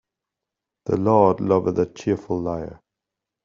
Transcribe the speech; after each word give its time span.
The 0.85 0.97
Lord 0.97 1.41
loveth 1.41 1.77
a 1.77 1.85
cheerful 1.85 2.39
liar. 2.41 2.81